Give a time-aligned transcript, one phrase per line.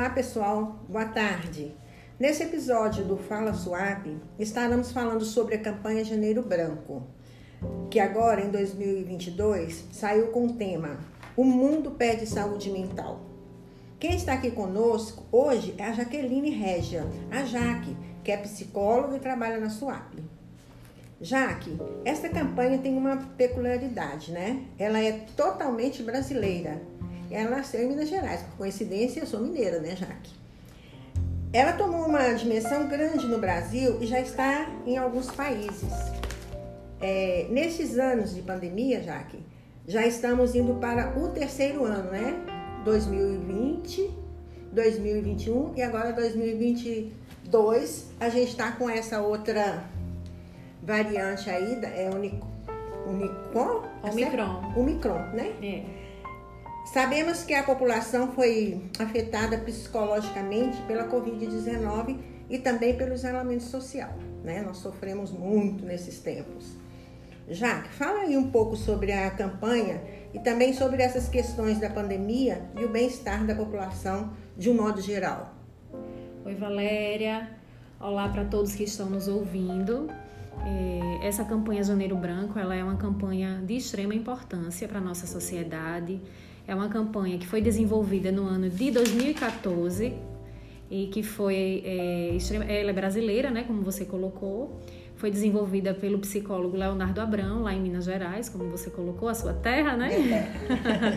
[0.00, 1.76] Olá pessoal, boa tarde.
[2.18, 4.06] Nesse episódio do Fala Swap,
[4.38, 7.02] estaremos falando sobre a campanha Janeiro Branco,
[7.90, 10.98] que agora em 2022 saiu com o tema
[11.36, 13.20] O Mundo Pede Saúde Mental.
[13.98, 17.94] Quem está aqui conosco hoje é a Jaqueline Regia, a Jaque,
[18.24, 20.14] que é psicóloga e trabalha na SWAP.
[21.20, 24.64] Jaque, esta campanha tem uma peculiaridade, né?
[24.78, 26.80] Ela é totalmente brasileira.
[27.30, 30.32] Ela nasceu em Minas Gerais, por coincidência eu sou mineira, né, Jaque?
[31.52, 35.90] Ela tomou uma dimensão grande no Brasil e já está em alguns países.
[37.00, 39.38] É, nesses anos de pandemia, Jaque,
[39.86, 42.34] já estamos indo para o terceiro ano, né?
[42.84, 44.10] 2020,
[44.72, 48.06] 2021 e agora 2022.
[48.20, 49.84] A gente está com essa outra
[50.82, 52.10] variante aí, é?
[53.06, 53.82] Unicron?
[54.02, 54.72] Omicron.
[54.76, 55.52] Omicron, né?
[55.62, 55.99] É.
[56.84, 64.62] Sabemos que a população foi afetada psicologicamente pela Covid-19 e também pelo isolamento social, né?
[64.62, 66.76] Nós sofremos muito nesses tempos.
[67.48, 70.00] Jaque, fala aí um pouco sobre a campanha
[70.32, 75.00] e também sobre essas questões da pandemia e o bem-estar da população de um modo
[75.00, 75.54] geral.
[76.44, 77.50] Oi, Valéria.
[78.00, 80.08] Olá para todos que estão nos ouvindo.
[80.64, 85.26] É, essa campanha Janeiro Branco ela é uma campanha de extrema importância para a nossa
[85.26, 86.20] sociedade.
[86.70, 90.14] É uma campanha que foi desenvolvida no ano de 2014
[90.88, 94.80] e que foi é, ela é brasileira, né, como você colocou.
[95.16, 99.52] Foi desenvolvida pelo psicólogo Leonardo Abrão, lá em Minas Gerais, como você colocou, a sua
[99.52, 100.10] terra, né?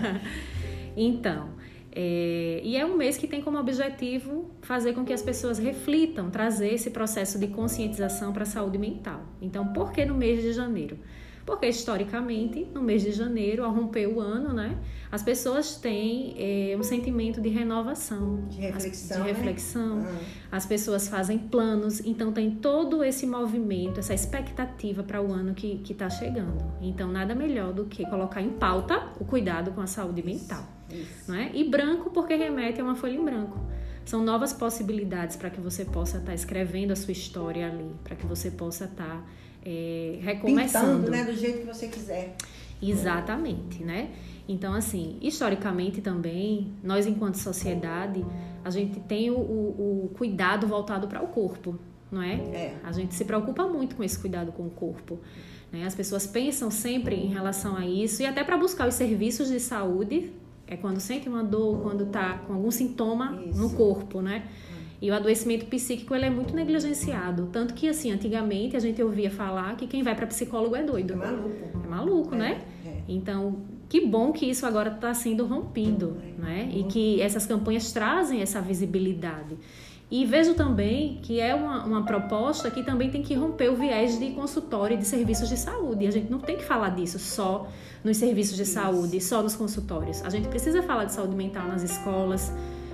[0.98, 1.50] então,
[1.92, 6.32] é, e é um mês que tem como objetivo fazer com que as pessoas reflitam,
[6.32, 9.22] trazer esse processo de conscientização para a saúde mental.
[9.40, 10.98] Então, por que no mês de janeiro?
[11.46, 14.78] Porque historicamente, no mês de janeiro, ao romper o ano, né,
[15.12, 19.18] as pessoas têm é, um sentimento de renovação, de reflexão.
[19.18, 19.96] As, de reflexão.
[19.98, 20.20] Né?
[20.52, 25.84] As pessoas fazem planos, então tem todo esse movimento, essa expectativa para o ano que
[25.90, 26.64] está chegando.
[26.82, 30.64] Então, nada melhor do que colocar em pauta o cuidado com a saúde mental.
[30.90, 31.30] Isso.
[31.30, 31.52] Não é?
[31.54, 33.60] E branco porque remete a uma folha em branco.
[34.06, 38.16] São novas possibilidades para que você possa estar tá escrevendo a sua história ali, para
[38.16, 39.24] que você possa estar tá,
[39.66, 41.06] é, recomeçando.
[41.06, 41.24] Pintando, né?
[41.24, 42.36] Do jeito que você quiser.
[42.82, 44.10] Exatamente, né?
[44.48, 48.26] Então, assim, historicamente também, nós enquanto sociedade,
[48.64, 51.80] a gente tem o, o, o cuidado voltado para o corpo,
[52.12, 52.34] não é?
[52.34, 52.78] é?
[52.84, 55.20] A gente se preocupa muito com esse cuidado com o corpo.
[55.72, 55.86] Né?
[55.86, 59.60] As pessoas pensam sempre em relação a isso e até para buscar os serviços de
[59.62, 60.34] saúde
[60.68, 63.60] é quando sente uma dor, quando está com algum sintoma Isso.
[63.60, 64.48] no corpo, né?
[65.04, 67.50] E o adoecimento psíquico ele é muito negligenciado.
[67.52, 71.12] Tanto que, assim, antigamente a gente ouvia falar que quem vai para psicólogo é doido.
[71.12, 71.82] É maluco.
[71.84, 72.62] É maluco, é, né?
[72.86, 73.02] É.
[73.10, 73.58] Então,
[73.90, 76.70] que bom que isso agora está sendo rompido, né?
[76.74, 79.58] E que essas campanhas trazem essa visibilidade.
[80.10, 84.18] E vejo também que é uma, uma proposta que também tem que romper o viés
[84.18, 86.08] de consultório e de serviços de saúde.
[86.08, 87.68] A gente não tem que falar disso só
[88.06, 88.74] nos serviços de Isso.
[88.74, 90.24] saúde, só nos consultórios.
[90.24, 92.54] A gente precisa falar de saúde mental nas escolas,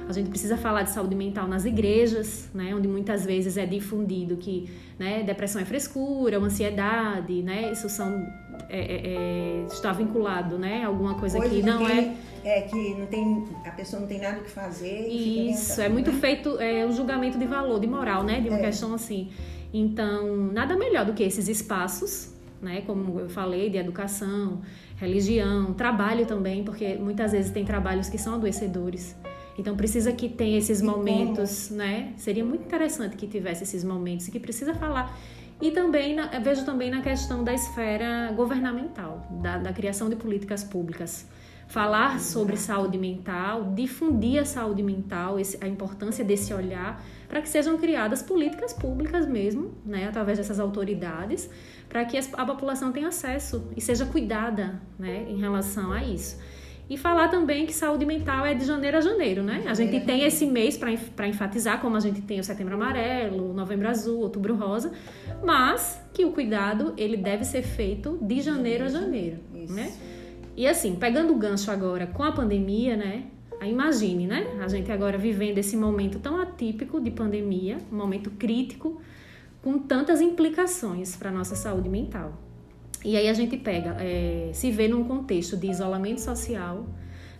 [0.10, 4.38] a gente precisa falar de saúde mental nas igrejas, né, onde muitas vezes é difundido
[4.38, 8.28] que né, depressão é frescura, ansiedade, né, isso são
[8.70, 13.06] é, é, é, está vinculado, né, alguma coisa Coisa que não é é que não
[13.06, 15.08] tem a pessoa não tem nada que fazer.
[15.08, 16.20] Isso é muito né?
[16.20, 18.62] feito é um julgamento de valor, de moral, né, de uma é.
[18.62, 19.30] questão assim.
[19.74, 24.62] Então nada melhor do que esses espaços, né, como eu falei, de educação,
[24.96, 29.16] religião, trabalho também, porque muitas vezes tem trabalhos que são adoecedores.
[29.60, 32.14] Então precisa que tenha esses momentos, né?
[32.16, 35.14] Seria muito interessante que tivesse esses momentos e que precisa falar.
[35.62, 40.64] E também na, vejo também na questão da esfera governamental, da, da criação de políticas
[40.64, 41.28] públicas.
[41.68, 47.78] Falar sobre saúde mental, difundir a saúde mental, a importância desse olhar, para que sejam
[47.78, 51.50] criadas políticas públicas mesmo, né, através dessas autoridades,
[51.90, 56.40] para que a população tenha acesso e seja cuidada né, em relação a isso.
[56.90, 59.64] E falar também que saúde mental é de janeiro a janeiro, né?
[59.68, 63.88] A gente tem esse mês para enfatizar, como a gente tem o setembro amarelo, novembro
[63.88, 64.92] azul, outubro rosa,
[65.46, 69.74] mas que o cuidado ele deve ser feito de janeiro a janeiro, Isso.
[69.74, 69.94] né?
[70.58, 73.26] E assim, pegando o gancho agora com a pandemia, né?
[73.62, 74.58] Imagine, né?
[74.60, 79.00] A gente agora vivendo esse momento tão atípico de pandemia, um momento crítico,
[79.62, 82.49] com tantas implicações para a nossa saúde mental.
[83.04, 86.86] E aí a gente pega, é, se vê num contexto de isolamento social,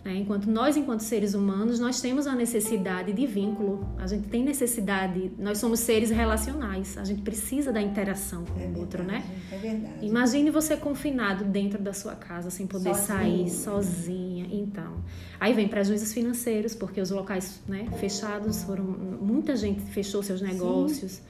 [0.04, 0.16] Né?
[0.16, 3.86] Enquanto nós, enquanto seres humanos, nós temos a necessidade de vínculo.
[3.98, 6.96] A gente tem necessidade, nós somos seres relacionais.
[6.96, 9.36] A gente precisa da interação com É o outro, verdade, né?
[9.52, 10.06] É verdade.
[10.06, 14.46] Imagine você confinado dentro da sua casa, sem poder sair, sozinha.
[14.50, 15.04] Então,
[15.38, 18.84] aí vem prejuízos financeiros, porque os locais né, fechados foram.
[18.84, 21.20] Muita gente fechou seus negócios,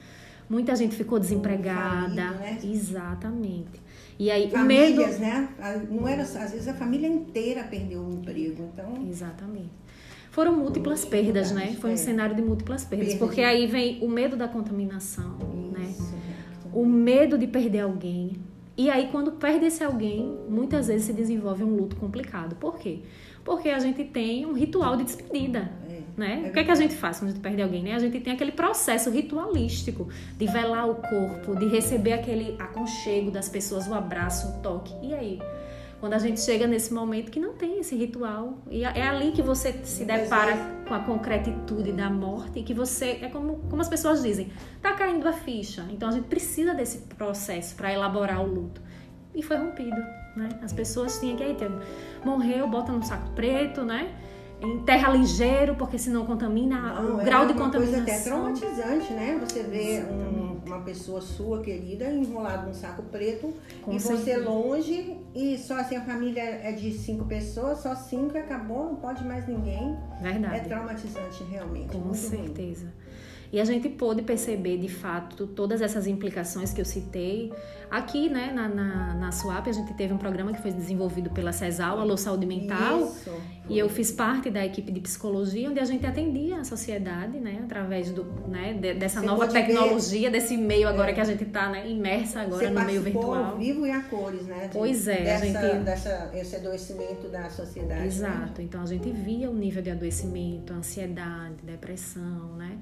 [0.51, 2.07] muita gente ficou desempregada.
[2.09, 2.59] Falido, né?
[2.63, 3.81] Exatamente.
[4.19, 5.01] E aí, o medo.
[5.01, 5.49] Famílias, né?
[5.89, 8.69] Não era, às vezes a família inteira perdeu o emprego.
[8.73, 9.71] Então, Exatamente.
[10.29, 11.75] Foram múltiplas perdas, né?
[11.81, 11.97] Foi um É.
[11.97, 13.09] cenário de múltiplas perdas.
[13.09, 15.37] Perda Porque aí vem o medo da contaminação,
[15.73, 15.87] né?
[15.89, 16.13] isso.
[16.73, 18.37] o medo de perder alguém.
[18.77, 22.55] E aí, quando perde esse alguém, muitas vezes se desenvolve um luto complicado.
[22.55, 22.99] Por quê?
[23.43, 25.69] Porque a gente tem um ritual de despedida.
[26.17, 26.19] É.
[26.19, 26.41] Né?
[26.45, 27.83] É o que, é que a gente faz quando a gente perde alguém?
[27.83, 27.95] Né?
[27.95, 33.49] A gente tem aquele processo ritualístico de velar o corpo, de receber aquele aconchego das
[33.49, 34.93] pessoas, o abraço, o toque.
[35.01, 35.39] E aí?
[35.99, 39.43] Quando a gente chega nesse momento que não tem esse ritual, e é ali que
[39.43, 43.81] você se depara vezes- com a concretitude da morte, e que você, é como, como
[43.81, 45.85] as pessoas dizem, tá caindo a ficha.
[45.91, 48.81] Então a gente precisa desse processo para elaborar o luto.
[49.35, 49.95] E foi rompido,
[50.35, 50.49] né?
[50.63, 51.71] As pessoas tinham que, eita,
[52.25, 54.11] morreu, bota num saco preto, né?
[54.61, 58.53] Enterra ligeiro, porque senão contamina Não, o é grau de uma coisa até contaminação.
[58.53, 59.37] traumatizante, né?
[59.41, 64.47] Você vê um- uma pessoa sua querida enrolada num saco preto Com e você certeza.
[64.49, 69.23] longe e só assim a família é de cinco pessoas, só cinco acabou, não pode
[69.25, 69.97] mais ninguém.
[70.21, 70.55] Verdade.
[70.55, 71.87] É traumatizante realmente.
[71.89, 72.53] Com muito ruim.
[73.51, 77.51] E a gente pôde perceber, de fato, todas essas implicações que eu citei.
[77.89, 81.51] Aqui, né, na, na, na SUAP, a gente teve um programa que foi desenvolvido pela
[81.51, 83.01] CESAL, Alô Saúde Mental.
[83.07, 83.29] Isso.
[83.67, 87.59] E eu fiz parte da equipe de psicologia, onde a gente atendia a sociedade, né,
[87.65, 91.13] através do, né, de- dessa Você nova pode ver- tecnologia, desse meio agora É.
[91.13, 93.43] que a gente está né, imersa agora Você no meio virtual.
[93.51, 94.67] ao vivo e a cores, né?
[94.67, 97.99] de- Pois é, a Dessa, gente- dessa, esse adoecimento da sociedade.
[97.99, 98.07] né?
[98.07, 98.61] Exato.
[98.61, 102.77] Então a gente via o nível de adoecimento, ansiedade, depressão, né?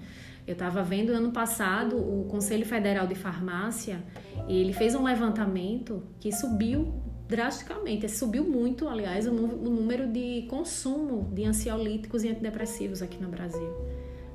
[0.47, 4.03] Eu estava vendo ano passado o Conselho Federal de Farmácia,
[4.47, 11.45] ele fez um levantamento que subiu drasticamente, subiu muito, aliás, o, número de consumo de
[11.45, 13.69] ansiolíticos e antidepressivos aqui no Brasil.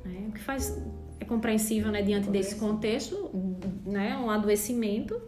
[0.05, 0.27] Né?
[0.29, 0.81] O que faz
[1.19, 3.31] é compreensível, né, diante desse contexto,
[3.85, 5.21] né, um adoecimento,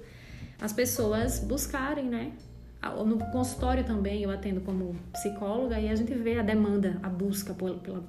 [0.60, 2.32] as pessoas buscarem, né,
[2.90, 7.52] no consultório também eu atendo como psicóloga e a gente vê a demanda, a busca
[7.54, 8.04] por, pela-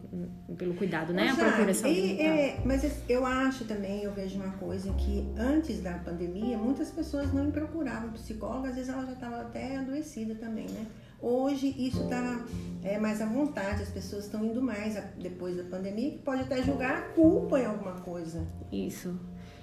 [0.58, 1.24] pelo cuidado, né?
[1.24, 4.92] A Mas, procura ah, de saúde é, mas eu acho também, eu vejo uma coisa
[4.94, 9.78] que antes da pandemia, muitas pessoas não procuravam psicólogo, às vezes ela já estava até
[9.78, 10.86] adoecida também, né?
[11.20, 12.46] Hoje isso está
[12.84, 16.42] é, mais à vontade, as pessoas estão indo mais a- depois da pandemia, que pode
[16.44, 18.46] até julgar a culpa em alguma coisa.
[18.72, 19.20] Isso.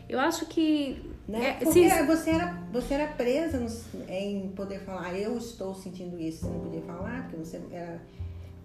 [0.09, 1.49] Eu acho que Né?
[1.49, 6.21] É, Porque se- você, era, você era presa no- em poder falar, eu estou sentindo
[6.21, 7.99] isso, você não podia falar, porque você era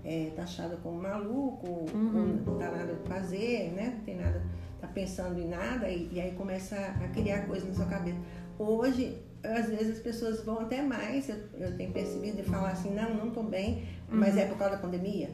[0.03, 2.41] é, taxada como maluco, Uhum.
[2.45, 3.94] não dá nada pra fazer, né?
[3.97, 4.41] Não tem nada,
[4.81, 8.18] tá pensando em nada, e, e aí começa a criar coisas na sua cabeça.
[8.57, 12.94] Hoje, às vezes as pessoas vão até mais, eu, eu tenho percebido, de falar assim,
[12.94, 14.41] não, não tô bem, mas Uhum.
[14.41, 15.30] é por causa da pandemia.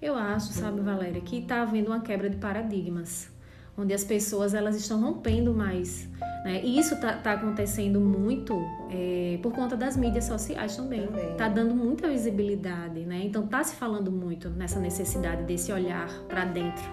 [0.00, 3.28] Eu acho, sabe, Valéria, que está havendo uma quebra de paradigmas,
[3.76, 6.08] onde as pessoas elas estão rompendo mais,
[6.44, 6.60] né?
[6.62, 8.54] E isso está acontecendo muito
[8.90, 11.06] é, por conta das mídias sociais também.
[11.06, 11.32] Também.
[11.32, 13.22] Está dando muita visibilidade, né?
[13.24, 16.84] Então está se falando muito nessa necessidade desse olhar para dentro,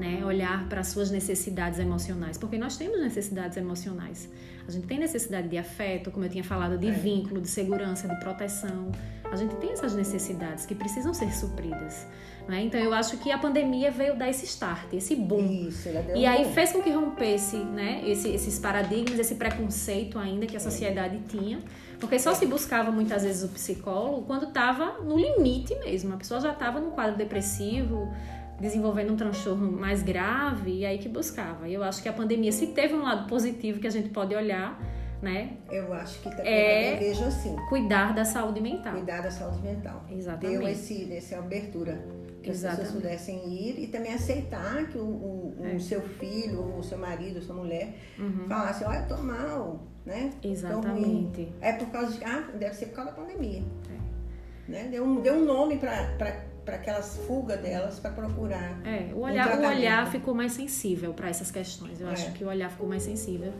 [0.00, 0.24] né?
[0.24, 4.28] Olhar para as suas necessidades emocionais, porque nós temos necessidades emocionais.
[4.66, 6.90] A gente tem necessidade de afeto, como eu tinha falado, de É.
[6.92, 8.90] vínculo, de segurança, de proteção.
[9.30, 12.06] A gente tem essas necessidades que precisam ser supridas.
[12.48, 12.62] né?
[12.62, 15.68] Então eu acho que a pandemia veio dar esse start, esse boom.
[15.68, 19.36] Isso, ela deu E aí um- fez com que rompesse né, esse- esses paradigmas, esse
[19.36, 21.60] preconceito ainda que a sociedade tinha.
[22.00, 26.14] Porque só se buscava muitas vezes o psicólogo quando estava no limite mesmo.
[26.14, 28.12] A pessoa já estava num quadro depressivo,
[28.60, 31.68] desenvolvendo um transtorno mais grave, e aí que buscava.
[31.68, 34.78] Eu acho que a pandemia, se teve um lado positivo que a gente pode olhar,
[35.22, 37.54] né, Eu acho que também, É- vejo assim.
[37.68, 38.94] cuidar da saúde mental.
[38.94, 40.02] cuidar da saúde mental.
[40.10, 40.58] Exatamente.
[40.58, 41.98] Deu esse, essa abertura
[42.42, 42.84] que as Exatamente.
[42.86, 45.78] pessoas pudessem ir e também aceitar que o, o- o É.
[45.78, 48.46] seu filho, o seu marido, a sua mulher Uhum.
[48.48, 50.30] falasse, olha, eu tô mal, né?
[50.42, 51.52] Exatamente.
[51.60, 52.24] É por causa de.
[52.24, 53.62] Ah, deve ser por causa da pandemia.
[53.94, 54.70] É.
[54.72, 54.88] Né?
[54.90, 58.80] Deu, um, deu um nome para aquelas fugas delas para procurar.
[58.86, 59.78] É, o um olhar, o tratamento.
[59.78, 62.00] olhar ficou mais sensível para essas questões.
[62.00, 62.12] Eu É.
[62.12, 63.52] acho que o olhar ficou mais sensível.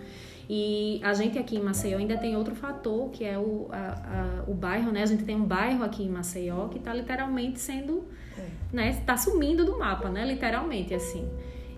[0.49, 4.51] E a gente aqui em Maceió ainda tem outro fator, que é o, a- a-
[4.51, 5.03] o bairro, né?
[5.03, 8.05] A gente tem um bairro aqui em Maceió que está literalmente sendo,
[8.37, 8.47] É.
[8.73, 8.91] né?
[8.91, 10.25] Está sumindo do mapa, né?
[10.27, 11.29] Literalmente, assim.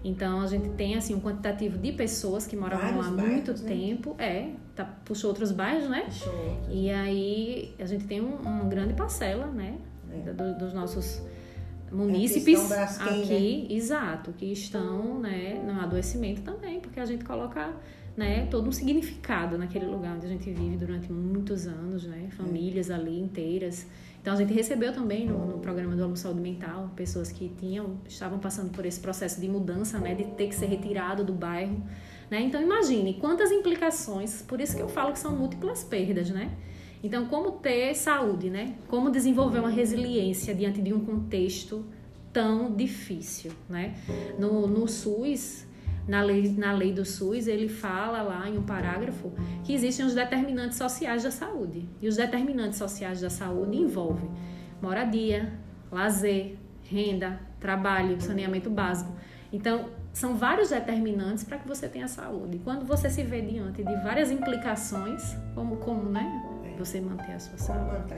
[0.05, 3.69] Então a gente tem assim um quantitativo de pessoas que moravam lá há muito né?
[3.69, 4.17] tempo.
[4.19, 6.07] É, tá, puxou outros bairros, né?
[6.11, 6.33] Show.
[6.71, 9.77] E aí a gente tem um- uma grande parcela, né?
[10.13, 10.33] É.
[10.33, 11.23] do, dos nossos
[11.93, 13.75] munícipes é aqui, né?
[13.75, 17.71] exato, que estão né, no adoecimento também, porque a gente coloca
[18.17, 22.91] né, todo um significado naquele lugar onde a gente vive durante muitos anos, né, famílias
[22.91, 22.95] é.
[22.95, 23.87] ali inteiras.
[24.21, 27.99] Então a gente recebeu também no, no programa do Aluno Saúde Mental pessoas que tinham
[28.07, 31.83] estavam passando por esse processo de mudança, né, de ter que ser retirado do bairro,
[32.31, 32.41] né?
[32.41, 36.51] Então imagine quantas implicações, por isso que eu falo que são múltiplas perdas, né?
[37.03, 38.75] Então como ter saúde, né?
[38.89, 41.85] Como desenvolver uma resiliência diante de um contexto
[42.33, 43.95] tão difícil, né?
[44.39, 45.67] No, no SUS
[46.07, 49.33] na lei, na lei do SUS, ele fala lá em um parágrafo
[49.65, 51.89] que existem os determinantes sociais da saúde.
[52.01, 54.29] E os determinantes sociais da saúde envolvem
[54.81, 55.53] moradia,
[55.91, 59.13] lazer, renda, trabalho, saneamento básico.
[59.53, 62.61] Então, são vários determinantes para que você tenha saúde.
[62.65, 67.59] Quando você se vê diante de várias implicações, como, como né, você manter a sua
[67.59, 68.15] saúde.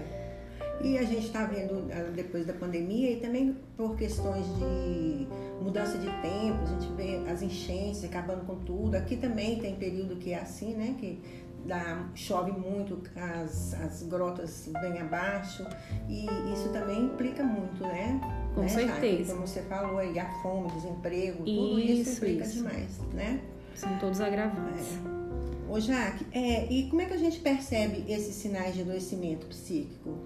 [0.82, 5.26] E a gente está vendo ah, depois da pandemia e também por questões de
[5.62, 8.96] mudança de tempo, a gente vê as enchentes acabando com tudo.
[8.96, 10.96] Aqui também tem período que é assim, né?
[10.98, 11.22] Que
[11.64, 15.66] dá, chove muito, as, as grotas vêm abaixo
[16.08, 18.20] e isso também implica muito, né?
[18.54, 19.34] Com né, certeza.
[19.34, 22.56] Como você falou aí, a fome, desemprego, tudo isso, isso implica isso.
[22.58, 23.40] demais, né?
[23.74, 24.98] São todos agravantes.
[25.20, 25.23] É.
[25.68, 30.18] Ô Jaque, é, e como é que a gente percebe esses sinais de adoecimento psíquico?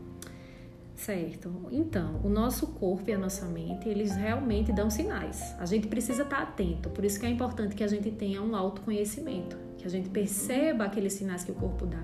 [0.99, 1.69] Certo.
[1.71, 5.55] Então, o nosso corpo e a nossa mente, eles realmente dão sinais.
[5.59, 6.91] A gente precisa estar atento.
[6.91, 10.85] Por isso que é importante que a gente tenha um autoconhecimento, que a gente perceba
[10.85, 12.03] aqueles sinais que o corpo dá.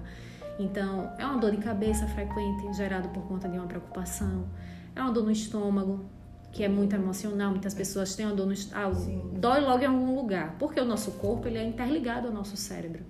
[0.60, 4.46] Então, é uma dor de cabeça frequente, gerada por conta de uma preocupação.
[4.94, 6.04] É uma dor no estômago,
[6.52, 7.50] que é muito emocional.
[7.50, 8.96] Muitas pessoas têm uma dor no estômago.
[8.96, 12.56] Ah, dói logo em algum lugar, porque o nosso corpo ele é interligado ao nosso
[12.56, 13.04] cérebro.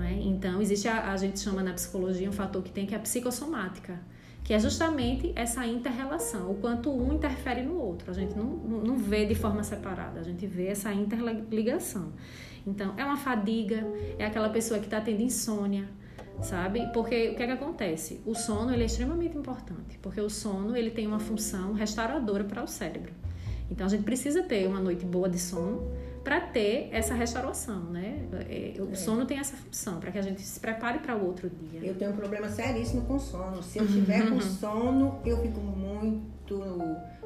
[0.00, 0.12] É?
[0.12, 3.00] Então, existe a, a gente chama na psicologia um fator que tem que é a
[3.00, 4.00] psicossomática
[4.44, 8.10] que é justamente essa interrelação, o quanto um interfere no outro.
[8.10, 12.12] A gente não, não vê de forma separada, a gente vê essa interligação.
[12.66, 13.82] Então, é uma fadiga,
[14.18, 15.88] é aquela pessoa que está tendo insônia,
[16.42, 16.86] sabe?
[16.92, 18.20] Porque o que é que acontece?
[18.26, 22.62] O sono ele é extremamente importante, porque o sono ele tem uma função restauradora para
[22.62, 23.14] o cérebro.
[23.70, 25.90] Então, a gente precisa ter uma noite boa de sono
[26.24, 28.26] para ter essa restauração, né?
[28.48, 28.94] É, o é.
[28.94, 31.80] sono tem essa função, para que a gente se prepare para o outro dia.
[31.80, 33.62] Eu tenho um problema seríssimo com sono.
[33.62, 36.64] Se eu tiver com sono, eu fico muito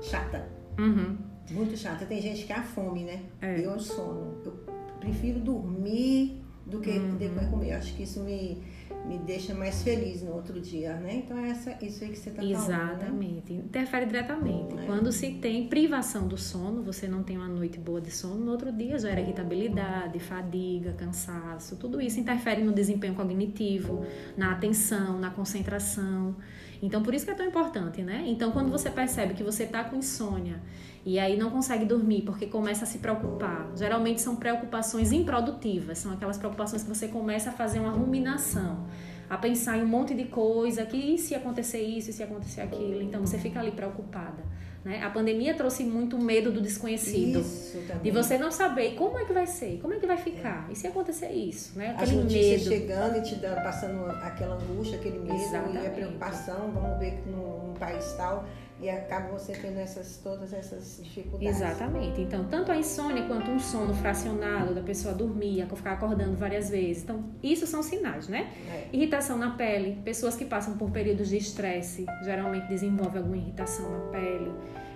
[0.02, 0.48] chata.
[0.78, 1.16] Uhum.
[1.52, 2.04] Muito chata.
[2.04, 3.22] Tem gente que é a fome, né?
[3.40, 3.60] É.
[3.60, 4.42] Eu sono.
[4.44, 4.52] Eu
[4.98, 7.16] prefiro dormir do que uhum.
[7.16, 7.72] depois comer.
[7.72, 8.62] Acho que isso me
[9.08, 11.22] me deixa mais feliz no outro dia, né?
[11.24, 12.52] Então é essa, isso aí que você está falando.
[12.54, 12.64] Né?
[12.64, 13.62] Exatamente, né?
[13.64, 14.78] interfere diretamente.
[14.78, 14.86] É.
[14.86, 18.52] Quando se tem privação do sono, você não tem uma noite boa de sono, no
[18.52, 24.04] outro dia gera irritabilidade, fadiga, cansaço, tudo isso interfere no desempenho cognitivo,
[24.36, 26.36] na atenção, na concentração.
[26.82, 28.24] Então por isso que é tão importante, né?
[28.26, 30.60] Então quando você percebe que você está com insônia
[31.04, 33.70] e aí não consegue dormir porque começa a se preocupar.
[33.76, 38.86] Geralmente são preocupações improdutivas, são aquelas preocupações que você começa a fazer uma ruminação,
[39.28, 42.62] a pensar em um monte de coisa, que e se acontecer isso, e se acontecer
[42.62, 44.42] aquilo, então você fica ali preocupada.
[44.84, 45.02] Né?
[45.02, 47.40] A pandemia trouxe muito medo do desconhecido.
[47.40, 50.66] Isso, de você não saber como é que vai ser, como é que vai ficar,
[50.68, 50.72] é.
[50.72, 51.94] e se acontecer isso, né?
[51.98, 52.64] Aquele As medo.
[52.64, 55.84] chegando e te dando, passando aquela angústia, aquele medo Exatamente.
[55.84, 58.46] e a preocupação, vamos ver que num, num país tal
[58.80, 61.56] e acaba você tendo essas, todas essas dificuldades.
[61.56, 62.20] Exatamente.
[62.20, 67.02] Então, tanto a insônia quanto um sono fracionado, da pessoa dormir, ficar acordando várias vezes.
[67.02, 68.52] Então, isso são sinais, né?
[68.70, 68.88] É.
[68.92, 70.00] Irritação na pele.
[70.04, 74.52] Pessoas que passam por períodos de estresse geralmente desenvolvem alguma irritação na pele.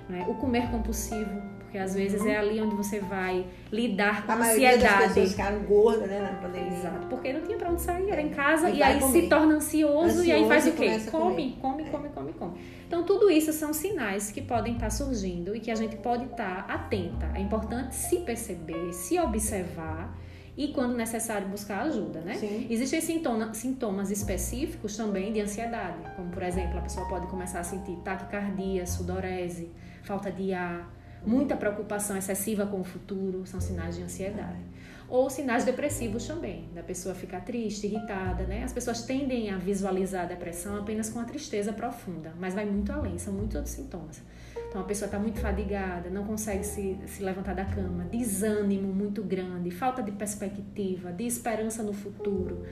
[0.08, 0.24] Né?
[0.28, 1.42] O comer compulsivo,
[1.72, 2.28] porque às vezes uhum.
[2.28, 4.82] é ali onde você vai lidar com a ansiedade.
[4.82, 6.78] Das pessoas ficaram gordas, né, na pandemia.
[6.78, 9.22] Exato, porque não tinha para onde sair, era em casa e, e aí comer.
[9.22, 11.00] se torna ansioso, ansioso, e aí faz o quê?
[11.10, 11.86] Come, come, é.
[11.86, 12.60] come, come, come.
[12.86, 16.66] Então tudo isso são sinais que podem estar surgindo e que a gente pode estar
[16.68, 17.30] atenta.
[17.34, 20.14] É importante se perceber, se observar
[20.54, 22.34] e, quando necessário, buscar ajuda, né?
[22.34, 22.66] Sim.
[22.68, 27.64] Existem sintoma, sintomas específicos também de ansiedade, como, por exemplo, a pessoa pode começar a
[27.64, 29.70] sentir taquicardia, sudorese,
[30.02, 34.62] falta de ar, muita preocupação excessiva com o futuro, são sinais de ansiedade.
[35.08, 38.64] Ou sinais depressivos também, da pessoa ficar triste, irritada, né?
[38.64, 42.90] As pessoas tendem a visualizar a depressão apenas com a tristeza profunda, mas vai muito
[42.90, 44.22] além, são muitos outros sintomas.
[44.68, 49.22] Então a pessoa está muito fadigada, não consegue se, se levantar da cama, desânimo muito
[49.22, 52.64] grande, falta de perspectiva, de esperança no futuro.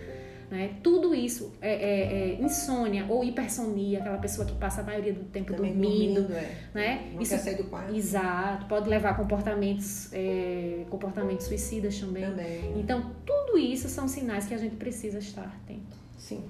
[0.51, 0.79] Né?
[0.83, 5.23] Tudo isso é, é, é, insônia ou hipersonia, aquela pessoa que passa a maioria do
[5.27, 6.57] tempo Também dormindo, dormindo é.
[6.75, 7.11] né?
[7.15, 7.95] Não isso, quer sair do quarto.
[7.95, 12.25] Exato, pode levar a comportamentos, é, comportamentos suicidas também.
[12.25, 12.81] também.
[12.81, 15.97] Então, tudo isso são sinais que a gente precisa estar atento.
[16.19, 16.43] Sim.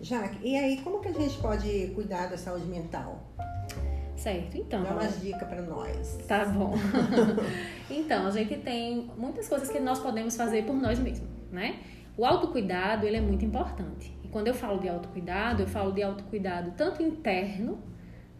[0.00, 3.22] Jaque, e aí como que a gente pode cuidar da saúde mental?
[4.16, 4.82] Certo, então.
[4.82, 6.18] Dá umas dicas para nós.
[6.26, 6.74] Tá bom.
[7.88, 11.78] então, a gente tem muitas coisas que nós podemos fazer por nós mesmos, né?
[12.18, 14.12] O autocuidado, ele é muito importante.
[14.24, 17.78] E quando eu falo de autocuidado, eu falo de autocuidado tanto interno,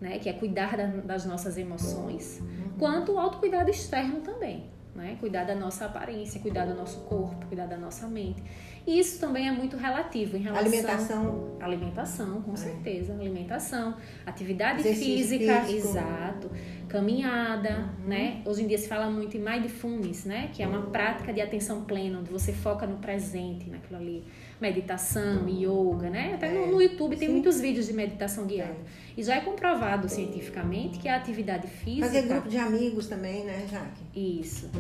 [0.01, 2.73] né, que é cuidar das nossas emoções, uhum.
[2.77, 5.17] quanto o autocuidado externo também, né?
[5.21, 8.43] Cuidar da nossa aparência, cuidar do nosso corpo, cuidar da nossa mente.
[8.87, 12.57] E isso também é muito relativo em relação alimentação, alimentação, com é.
[12.57, 13.95] certeza, alimentação,
[14.27, 15.89] atividade física, físico.
[15.89, 16.51] exato,
[16.89, 18.09] caminhada, uhum.
[18.09, 18.43] né?
[18.45, 20.51] Hoje em dia se fala muito em mindfulness, né?
[20.53, 24.25] Que é uma prática de atenção plena, onde você foca no presente, naquilo ali
[24.61, 26.35] meditação, yoga, né?
[26.35, 27.35] Até no, no YouTube tem Sim.
[27.35, 28.77] muitos vídeos de meditação guiada.
[29.17, 32.07] E já é comprovado cientificamente que a atividade física.
[32.07, 34.41] Fazer grupo de amigos também, né, Jaque?
[34.41, 34.71] Isso.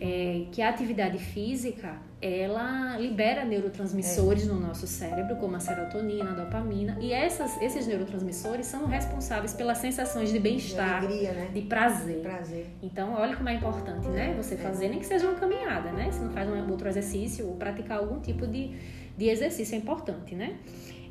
[0.00, 4.46] É, que a atividade física ela libera neurotransmissores é.
[4.46, 9.78] no nosso cérebro, como a serotonina, a dopamina, e essas, esses neurotransmissores são responsáveis pelas
[9.78, 11.50] sensações de bem-estar, de, né?
[11.52, 12.20] de prazer.
[12.20, 12.66] prazer.
[12.82, 14.34] Então, olha como é importante, né?
[14.36, 14.58] Você é.
[14.58, 16.10] fazer, nem que seja uma caminhada, né?
[16.12, 18.76] Se não faz um outro exercício ou praticar algum tipo de,
[19.16, 20.58] de exercício é importante, né?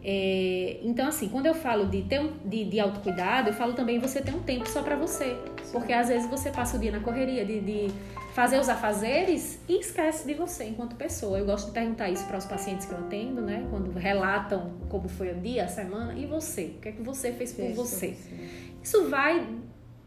[0.03, 4.00] É, então, assim, quando eu falo de, ter um, de, de autocuidado, eu falo também
[4.00, 5.38] você ter um tempo só para você.
[5.72, 7.88] Porque às vezes você passa o dia na correria de, de
[8.34, 11.38] fazer os afazeres e esquece de você enquanto pessoa.
[11.38, 13.68] Eu gosto de perguntar isso para os pacientes que eu atendo, né?
[13.70, 16.13] Quando relatam como foi o dia, a semana.
[16.13, 16.75] E você?
[16.77, 18.15] O que é que você fez por você?
[18.82, 19.46] Isso vai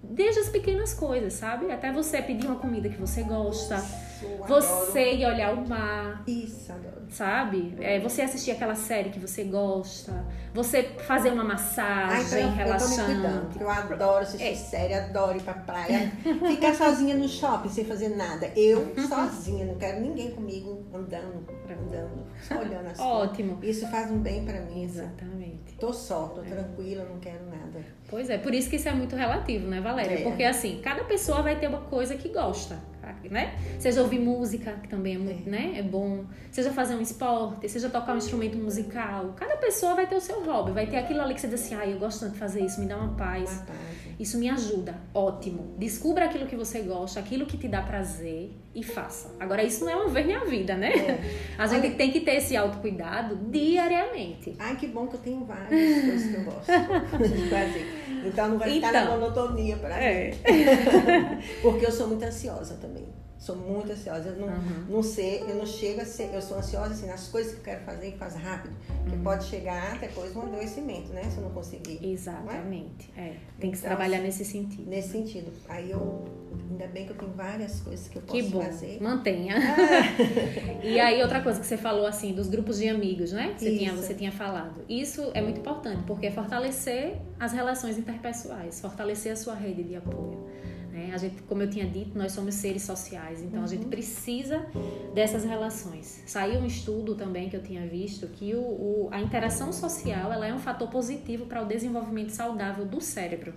[0.03, 1.71] desde as pequenas coisas, sabe?
[1.71, 3.77] Até você pedir uma comida que você gosta,
[4.27, 6.23] Isso, você ir olhar o mar.
[6.27, 7.75] Isso, adoro sabe?
[7.81, 13.01] É, você assistir aquela série que você gosta, você fazer uma massagem Ai, relaxante.
[13.01, 14.55] Eu, tô me cuidando, eu adoro assistir é.
[14.55, 16.11] série, adoro ir pra praia.
[16.49, 18.51] Ficar sozinha no shopping sem fazer nada.
[18.57, 23.59] Eu sozinha, não quero ninguém comigo andando, andando, só olhando as Ótimo.
[23.63, 24.83] Isso faz um bem para mim.
[24.83, 25.75] Exatamente.
[25.79, 26.45] Tô só, tô é.
[26.45, 27.85] tranquila, não quero nada.
[28.09, 30.21] Pois é, por isso que isso é muito relativo, né, Valéria?
[30.21, 30.23] É.
[30.23, 32.92] Porque assim, cada pessoa vai ter uma coisa que gosta
[33.31, 33.55] né?
[33.79, 35.51] Seja ouvir música, que também é, muito, é.
[35.51, 35.75] Né?
[35.79, 39.35] é bom, seja fazer um esporte, seja tocar um instrumento musical.
[39.37, 41.75] Cada pessoa vai ter o seu hobby, vai ter aquilo ali que você diz assim,
[41.75, 43.51] ah, eu gosto tanto de fazer isso, me dá uma paz.
[43.51, 43.79] Uma paz.
[44.19, 44.95] Isso me ajuda.
[45.13, 45.75] Ótimo.
[45.79, 49.35] Descubra aquilo que você gosta, aquilo que te dá prazer e faça.
[49.39, 50.93] Agora, isso não é uma vez na vida, né?
[50.93, 51.55] É.
[51.59, 51.97] A gente Olha...
[51.97, 54.55] tem que ter esse autocuidado diariamente.
[54.59, 56.69] Ai, que bom que eu tenho várias coisas que eu gosto
[57.37, 58.03] de fazer.
[58.25, 60.31] Então não vai então, ficar na então, monotonia para é.
[60.31, 60.37] mim.
[61.61, 63.07] Porque eu sou muito ansiosa também.
[63.43, 64.29] Sou muito ansiosa.
[64.29, 64.85] Eu não, uhum.
[64.89, 66.33] não sei, eu não chego a ser.
[66.33, 68.73] Eu sou ansiosa assim, nas coisas que eu quero fazer, que faz rápido.
[69.05, 69.23] Que uhum.
[69.25, 71.25] pode chegar até coisa um adoecimento, né?
[71.25, 71.99] Se eu não conseguir.
[72.07, 73.11] Exatamente.
[73.17, 73.21] É?
[73.21, 73.37] É.
[73.59, 74.89] Tem que então, trabalhar nesse sentido.
[74.89, 75.51] Nesse sentido.
[75.69, 76.25] Aí eu.
[76.71, 78.63] Ainda bem que eu tenho várias coisas que eu posso que bom.
[78.63, 79.03] fazer.
[79.03, 79.57] Mantenha.
[79.57, 80.79] Ah.
[80.87, 83.55] e aí, outra coisa que você falou assim, dos grupos de amigos, né?
[83.59, 84.85] Que você, tinha, você tinha falado.
[84.89, 89.97] Isso é muito importante, porque é fortalecer as relações interpessoais, fortalecer a sua rede de
[89.97, 90.47] apoio.
[90.93, 91.11] Né?
[91.15, 93.65] A gente, como eu tinha dito, nós somos seres sociais, então uhum.
[93.65, 93.91] a gente uhum.
[93.91, 94.67] precisa
[95.15, 96.23] dessas relações.
[96.27, 100.47] Saiu um estudo também que eu tinha visto que o, o a interação social ela
[100.47, 103.55] é um fator positivo para o desenvolvimento saudável do cérebro.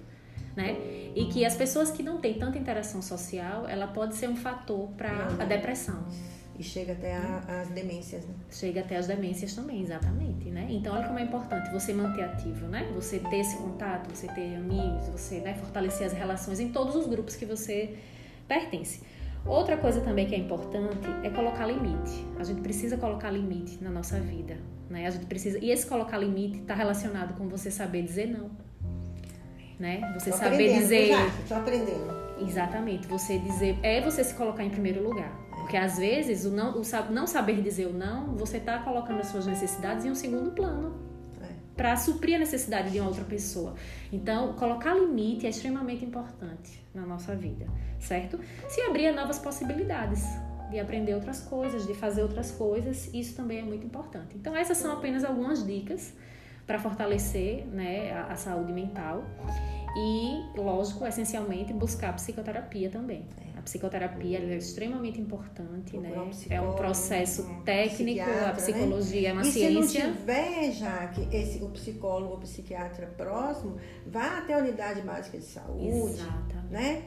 [0.55, 0.77] Né?
[1.13, 4.87] E que as pessoas que não têm tanta interação social, ela pode ser um fator
[4.91, 6.05] para a depressão.
[6.57, 8.33] E chega até as demências, né?
[8.49, 10.67] Chega até as demências também, exatamente, né?
[10.69, 12.89] Então, olha como é importante você manter ativo, né?
[12.95, 17.07] Você ter esse contato, você ter amigos, você né, fortalecer as relações em todos os
[17.07, 17.97] grupos que você
[18.47, 19.01] pertence.
[19.45, 22.25] Outra coisa também que é importante é colocar limite.
[22.39, 24.57] A gente precisa colocar limite na nossa vida,
[24.89, 25.05] né?
[25.05, 28.49] A gente precisa e esse colocar limite está relacionado com você saber dizer não,
[29.79, 30.13] né?
[30.17, 31.11] Você tô saber dizer.
[31.41, 32.25] Estou aprendendo.
[32.41, 33.07] Exatamente.
[33.07, 35.44] Você dizer é você se colocar em primeiro lugar.
[35.65, 39.29] Porque às vezes o não, o não saber dizer o não, você está colocando as
[39.29, 40.95] suas necessidades em um segundo plano
[41.41, 41.47] é.
[41.75, 43.73] para suprir a necessidade de uma outra pessoa.
[44.13, 47.65] Então, colocar limite é extremamente importante na nossa vida,
[47.99, 48.39] certo?
[48.69, 50.23] Se abrir a novas possibilidades
[50.69, 54.37] de aprender outras coisas, de fazer outras coisas, isso também é muito importante.
[54.37, 56.13] Então, essas são apenas algumas dicas
[56.67, 59.23] para fortalecer né, a, a saúde mental
[59.97, 63.25] e, lógico, essencialmente buscar psicoterapia também.
[63.51, 66.13] É psicoterapia é extremamente importante, né?
[66.49, 68.53] É um processo técnico, a né?
[68.53, 69.27] psicologia né?
[69.27, 70.01] é uma e ciência.
[70.01, 75.01] se não tiver, já que esse, o psicólogo ou psiquiatra próximo, vá até a unidade
[75.01, 76.69] básica de saúde, Exatamente.
[76.69, 77.03] né?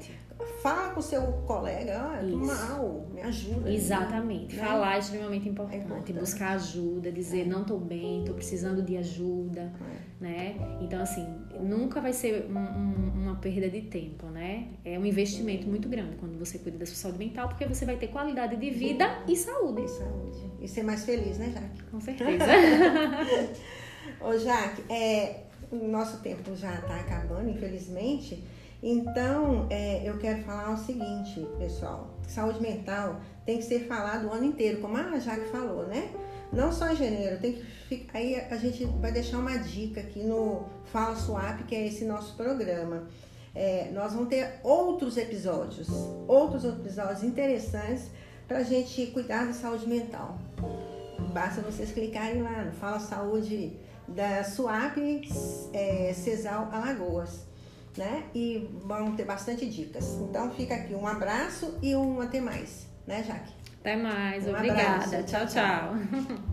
[0.63, 3.73] Fala com o seu colega, ah, eu tô mal, me ajuda.
[3.73, 4.55] Exatamente.
[4.55, 4.63] Né?
[4.63, 5.81] Falar é extremamente importante.
[5.81, 6.13] É importante.
[6.13, 7.45] Buscar ajuda, dizer é.
[7.45, 9.73] não tô bem, tô precisando de ajuda,
[10.21, 10.23] é.
[10.23, 10.57] né?
[10.81, 11.27] Então, assim,
[11.61, 14.69] nunca vai ser um, um, uma perda de tempo, né?
[14.85, 17.97] É um investimento muito grande quando você cuida da sua saúde mental, porque você vai
[17.97, 19.83] ter qualidade de vida e saúde.
[19.83, 20.39] E saúde.
[20.61, 21.83] E ser mais feliz, né, Jaque?
[21.91, 22.45] Com certeza.
[24.21, 28.43] Ô, Jaque, é, o nosso tempo já está acabando, infelizmente.
[28.83, 34.33] Então, é, eu quero falar o seguinte, pessoal: saúde mental tem que ser falado o
[34.33, 36.11] ano inteiro, como a Jaque falou, né?
[36.53, 38.19] Não só em janeiro, tem que ficar.
[38.19, 42.37] Aí a gente vai deixar uma dica aqui no Fala Swap, que é esse nosso
[42.37, 43.07] programa.
[43.55, 45.89] É, nós vamos ter outros episódios,
[46.29, 48.11] outros episódios interessantes
[48.47, 50.39] para a gente cuidar da saúde mental.
[51.33, 55.29] Basta vocês clicarem lá no Fala Saúde da SUAP
[55.73, 57.48] é, Cesal Alagoas,
[57.99, 58.25] né?
[58.35, 60.19] E vão ter bastante dicas.
[60.23, 63.53] Então fica aqui um abraço e um até mais, né, Jaque?
[63.81, 65.05] Até mais, um obrigada.
[65.05, 65.25] Abraço.
[65.25, 65.47] tchau.
[65.47, 65.95] tchau.
[66.27, 66.39] tchau.